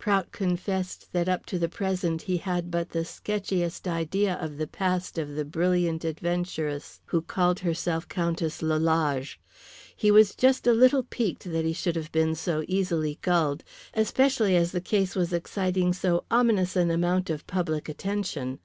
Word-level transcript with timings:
Prout 0.00 0.32
confessed 0.32 1.12
that 1.12 1.28
up 1.28 1.46
to 1.46 1.60
the 1.60 1.68
present 1.68 2.22
he 2.22 2.38
had 2.38 2.72
but 2.72 2.90
the 2.90 3.04
sketchiest 3.04 3.86
idea 3.86 4.34
of 4.34 4.56
the 4.58 4.66
past 4.66 5.16
of 5.16 5.36
the 5.36 5.44
brilliant 5.44 6.04
adventuress 6.04 6.98
who 7.04 7.22
called 7.22 7.60
herself 7.60 8.08
Countess 8.08 8.62
Lalage. 8.62 9.38
He 9.94 10.10
was 10.10 10.34
just 10.34 10.66
a 10.66 10.72
little 10.72 11.04
piqued 11.04 11.44
that 11.52 11.64
he 11.64 11.72
should 11.72 11.94
have 11.94 12.10
been 12.10 12.34
so 12.34 12.64
easily 12.66 13.20
gulled, 13.22 13.62
especially 13.94 14.56
as 14.56 14.72
the 14.72 14.80
case 14.80 15.14
was 15.14 15.32
exciting 15.32 15.92
so 15.92 16.24
ominous 16.32 16.74
an 16.74 16.90
amount 16.90 17.30
of 17.30 17.46
public 17.46 17.88
attention. 17.88 18.58